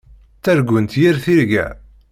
Ttargunt 0.37 0.91
yir 0.99 1.17
tirga. 1.23 1.67